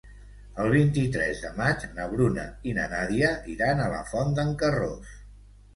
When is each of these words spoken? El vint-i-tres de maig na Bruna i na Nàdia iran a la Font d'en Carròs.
El 0.61 0.71
vint-i-tres 0.75 1.43
de 1.43 1.51
maig 1.59 1.85
na 1.99 2.07
Bruna 2.15 2.47
i 2.71 2.75
na 2.81 2.89
Nàdia 2.97 3.33
iran 3.59 3.87
a 3.87 3.95
la 3.95 4.05
Font 4.13 4.37
d'en 4.41 4.55
Carròs. 4.65 5.19